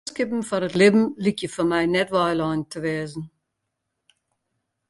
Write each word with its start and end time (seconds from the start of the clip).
Freonskippen 0.03 0.43
foar 0.47 0.63
it 0.67 0.77
libben 0.79 1.03
lykje 1.23 1.47
foar 1.55 1.67
my 1.71 1.83
net 1.87 2.09
weilein 2.15 2.61
te 2.71 2.77
wêze. 2.83 3.21